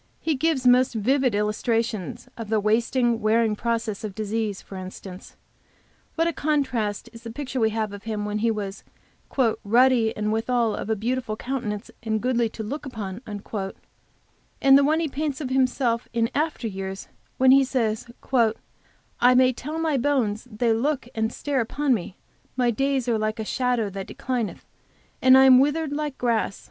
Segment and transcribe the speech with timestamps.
[0.19, 5.35] He gives most vivid illustrations of the wasting, wearing process of disease for instance,
[6.15, 8.83] what a contrast is the picture we have of him when he was
[9.63, 13.21] "ruddy, and withal of a beautiful countenance, and goodly to look to,"
[14.59, 17.07] and the one he paints of himself in after years,
[17.37, 18.07] when he says,
[19.21, 22.17] "I may tell all my bones they look and stare upon me;
[22.57, 24.65] my days are like a shadow that declineth,
[25.21, 26.59] and I am withered like grass.